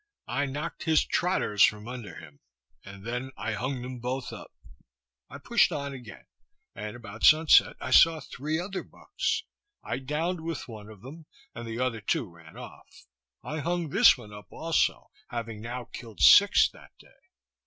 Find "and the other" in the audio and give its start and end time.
11.53-12.01